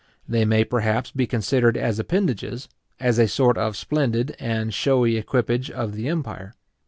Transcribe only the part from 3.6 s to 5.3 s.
splendid and shewy